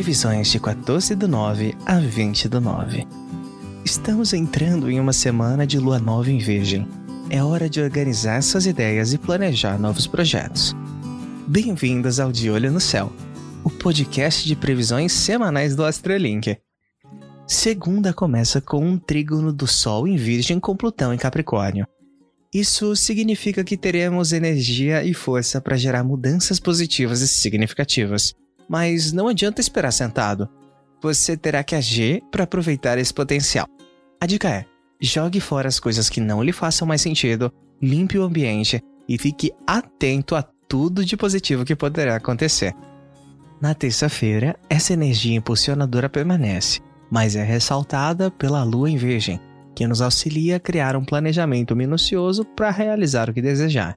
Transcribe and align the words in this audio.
Previsões 0.00 0.50
de 0.50 0.58
14 0.58 1.14
do 1.14 1.28
9 1.28 1.76
a 1.84 1.98
20 1.98 2.48
do 2.48 2.58
9. 2.58 3.06
Estamos 3.84 4.32
entrando 4.32 4.90
em 4.90 4.98
uma 4.98 5.12
semana 5.12 5.66
de 5.66 5.78
lua 5.78 5.98
nova 5.98 6.30
em 6.30 6.38
Virgem. 6.38 6.88
É 7.28 7.44
hora 7.44 7.68
de 7.68 7.82
organizar 7.82 8.42
suas 8.42 8.64
ideias 8.64 9.12
e 9.12 9.18
planejar 9.18 9.78
novos 9.78 10.06
projetos. 10.06 10.74
Bem-vindos 11.46 12.18
ao 12.18 12.32
De 12.32 12.48
Olho 12.48 12.72
no 12.72 12.80
Céu, 12.80 13.12
o 13.62 13.68
podcast 13.68 14.48
de 14.48 14.56
previsões 14.56 15.12
semanais 15.12 15.76
do 15.76 15.84
Astrolink. 15.84 16.56
Segunda 17.46 18.14
começa 18.14 18.58
com 18.58 18.82
um 18.82 18.96
trígono 18.96 19.52
do 19.52 19.66
Sol 19.66 20.08
em 20.08 20.16
Virgem 20.16 20.58
com 20.58 20.74
Plutão 20.74 21.12
em 21.12 21.18
Capricórnio. 21.18 21.86
Isso 22.54 22.96
significa 22.96 23.62
que 23.62 23.76
teremos 23.76 24.32
energia 24.32 25.04
e 25.04 25.12
força 25.12 25.60
para 25.60 25.76
gerar 25.76 26.02
mudanças 26.02 26.58
positivas 26.58 27.20
e 27.20 27.28
significativas. 27.28 28.34
Mas 28.70 29.10
não 29.10 29.26
adianta 29.26 29.60
esperar 29.60 29.90
sentado. 29.90 30.48
Você 31.02 31.36
terá 31.36 31.64
que 31.64 31.74
agir 31.74 32.22
para 32.30 32.44
aproveitar 32.44 32.98
esse 32.98 33.12
potencial. 33.12 33.66
A 34.20 34.26
dica 34.26 34.48
é: 34.48 34.64
jogue 35.00 35.40
fora 35.40 35.66
as 35.66 35.80
coisas 35.80 36.08
que 36.08 36.20
não 36.20 36.40
lhe 36.40 36.52
façam 36.52 36.86
mais 36.86 37.00
sentido, 37.00 37.52
limpe 37.82 38.16
o 38.16 38.22
ambiente 38.22 38.80
e 39.08 39.18
fique 39.18 39.52
atento 39.66 40.36
a 40.36 40.42
tudo 40.68 41.04
de 41.04 41.16
positivo 41.16 41.64
que 41.64 41.74
poderá 41.74 42.14
acontecer. 42.14 42.72
Na 43.60 43.74
terça-feira, 43.74 44.54
essa 44.68 44.92
energia 44.92 45.36
impulsionadora 45.36 46.08
permanece, 46.08 46.80
mas 47.10 47.34
é 47.34 47.42
ressaltada 47.42 48.30
pela 48.30 48.62
lua 48.62 48.88
em 48.88 48.96
Virgem, 48.96 49.40
que 49.74 49.84
nos 49.84 50.00
auxilia 50.00 50.56
a 50.56 50.60
criar 50.60 50.94
um 50.94 51.04
planejamento 51.04 51.74
minucioso 51.74 52.44
para 52.44 52.70
realizar 52.70 53.28
o 53.28 53.34
que 53.34 53.42
desejar. 53.42 53.96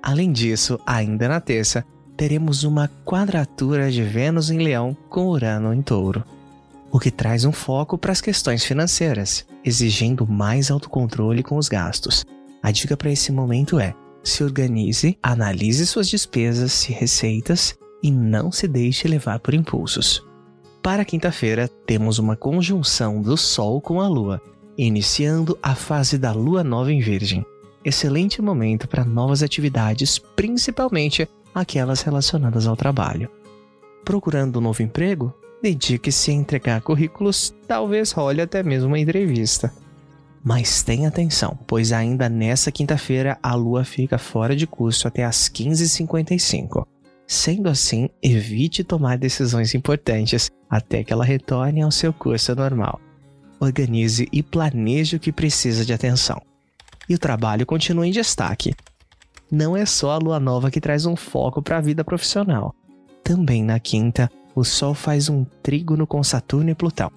Além 0.00 0.30
disso, 0.30 0.78
ainda 0.86 1.26
na 1.26 1.40
terça, 1.40 1.84
teremos 2.18 2.64
uma 2.64 2.90
quadratura 3.04 3.92
de 3.92 4.02
Vênus 4.02 4.50
em 4.50 4.58
Leão 4.58 4.94
com 5.08 5.28
Urano 5.28 5.72
em 5.72 5.80
Touro, 5.80 6.24
o 6.90 6.98
que 6.98 7.12
traz 7.12 7.44
um 7.44 7.52
foco 7.52 7.96
para 7.96 8.10
as 8.10 8.20
questões 8.20 8.64
financeiras, 8.64 9.46
exigindo 9.64 10.26
mais 10.26 10.68
autocontrole 10.68 11.44
com 11.44 11.56
os 11.56 11.68
gastos. 11.68 12.26
A 12.60 12.72
dica 12.72 12.96
para 12.96 13.12
esse 13.12 13.30
momento 13.30 13.78
é: 13.78 13.94
se 14.20 14.42
organize, 14.42 15.16
analise 15.22 15.86
suas 15.86 16.08
despesas 16.08 16.88
e 16.88 16.92
receitas 16.92 17.78
e 18.02 18.10
não 18.10 18.50
se 18.50 18.66
deixe 18.66 19.06
levar 19.06 19.38
por 19.38 19.54
impulsos. 19.54 20.20
Para 20.82 21.04
quinta-feira, 21.04 21.68
temos 21.86 22.18
uma 22.18 22.34
conjunção 22.34 23.22
do 23.22 23.36
Sol 23.36 23.80
com 23.80 24.00
a 24.00 24.08
Lua, 24.08 24.42
iniciando 24.76 25.56
a 25.62 25.76
fase 25.76 26.18
da 26.18 26.32
Lua 26.32 26.64
Nova 26.64 26.92
em 26.92 26.98
Virgem. 26.98 27.46
Excelente 27.84 28.42
momento 28.42 28.88
para 28.88 29.04
novas 29.04 29.40
atividades, 29.40 30.18
principalmente 30.18 31.28
aquelas 31.60 32.02
relacionadas 32.02 32.66
ao 32.66 32.76
trabalho. 32.76 33.30
Procurando 34.04 34.58
um 34.58 34.62
novo 34.62 34.82
emprego? 34.82 35.34
Dedique-se 35.62 36.30
a 36.30 36.34
entregar 36.34 36.80
currículos, 36.82 37.54
talvez 37.66 38.12
role 38.12 38.40
até 38.40 38.62
mesmo 38.62 38.88
uma 38.88 38.98
entrevista. 38.98 39.72
Mas 40.42 40.82
tenha 40.82 41.08
atenção, 41.08 41.58
pois 41.66 41.92
ainda 41.92 42.28
nessa 42.28 42.70
quinta-feira 42.70 43.38
a 43.42 43.54
lua 43.54 43.84
fica 43.84 44.18
fora 44.18 44.54
de 44.54 44.66
curso 44.66 45.08
até 45.08 45.24
às 45.24 45.48
15h55. 45.48 46.86
Sendo 47.26 47.68
assim, 47.68 48.08
evite 48.22 48.82
tomar 48.82 49.18
decisões 49.18 49.74
importantes 49.74 50.50
até 50.70 51.04
que 51.04 51.12
ela 51.12 51.24
retorne 51.24 51.82
ao 51.82 51.90
seu 51.90 52.12
curso 52.12 52.54
normal. 52.54 53.00
Organize 53.60 54.28
e 54.32 54.42
planeje 54.42 55.16
o 55.16 55.20
que 55.20 55.32
precisa 55.32 55.84
de 55.84 55.92
atenção. 55.92 56.40
E 57.08 57.14
o 57.14 57.18
trabalho 57.18 57.66
continua 57.66 58.06
em 58.06 58.12
destaque. 58.12 58.74
Não 59.50 59.76
é 59.76 59.86
só 59.86 60.12
a 60.12 60.18
lua 60.18 60.38
nova 60.38 60.70
que 60.70 60.80
traz 60.80 61.06
um 61.06 61.16
foco 61.16 61.62
para 61.62 61.78
a 61.78 61.80
vida 61.80 62.04
profissional. 62.04 62.74
Também 63.22 63.62
na 63.62 63.78
quinta, 63.78 64.30
o 64.54 64.64
Sol 64.64 64.94
faz 64.94 65.28
um 65.28 65.44
trígono 65.62 66.06
com 66.06 66.22
Saturno 66.22 66.70
e 66.70 66.74
Plutão, 66.74 67.10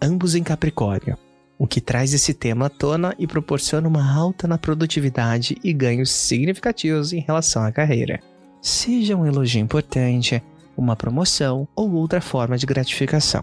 ambos 0.00 0.34
em 0.34 0.42
Capricórnio, 0.42 1.16
o 1.58 1.66
que 1.66 1.80
traz 1.80 2.12
esse 2.12 2.34
tema 2.34 2.66
à 2.66 2.70
tona 2.70 3.14
e 3.18 3.26
proporciona 3.26 3.88
uma 3.88 4.14
alta 4.14 4.46
na 4.46 4.58
produtividade 4.58 5.56
e 5.62 5.72
ganhos 5.72 6.10
significativos 6.10 7.12
em 7.12 7.20
relação 7.20 7.64
à 7.64 7.72
carreira 7.72 8.20
seja 8.62 9.16
um 9.16 9.26
elogio 9.26 9.60
importante, 9.60 10.40
uma 10.76 10.94
promoção 10.94 11.66
ou 11.74 11.92
outra 11.92 12.20
forma 12.20 12.56
de 12.56 12.64
gratificação. 12.64 13.42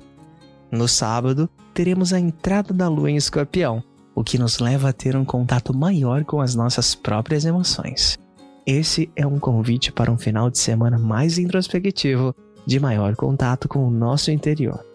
No 0.72 0.88
sábado, 0.88 1.50
teremos 1.74 2.14
a 2.14 2.20
entrada 2.20 2.74
da 2.74 2.88
lua 2.88 3.12
em 3.12 3.18
escorpião, 3.18 3.84
o 4.16 4.24
que 4.24 4.40
nos 4.40 4.60
leva 4.60 4.90
a 4.90 4.94
ter 4.94 5.16
um 5.16 5.26
contato 5.26 5.76
maior 5.78 6.24
com 6.24 6.40
as 6.40 6.56
nossas 6.56 6.96
próprias 6.96 7.44
emoções. 7.44 8.18
Esse 8.72 9.10
é 9.16 9.26
um 9.26 9.40
convite 9.40 9.92
para 9.92 10.12
um 10.12 10.18
final 10.20 10.48
de 10.48 10.60
semana 10.60 11.00
mais 11.00 11.40
introspectivo, 11.40 12.36
de 12.68 12.80
maior 12.80 13.16
contato 13.16 13.68
com 13.68 13.80
o 13.80 13.90
nosso 13.90 14.30
interior. 14.30 14.86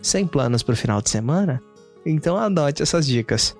Sem 0.00 0.26
planos 0.26 0.62
para 0.62 0.72
o 0.72 0.76
final 0.76 1.02
de 1.02 1.10
semana? 1.10 1.62
Então 2.06 2.38
adote 2.38 2.82
essas 2.82 3.06
dicas. 3.06 3.54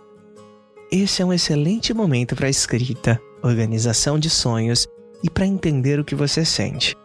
Esse 0.91 1.21
é 1.21 1.27
um 1.27 1.35
excelente 1.35 1.93
momento 1.93 2.35
para 2.35 2.49
escrita, 2.49 3.21
organização 3.43 4.19
de 4.19 4.31
sonhos 4.31 4.89
e 5.23 5.29
para 5.29 5.45
entender 5.45 6.01
o 6.01 6.05
que 6.05 6.15
você 6.15 6.47
sente. 6.47 6.97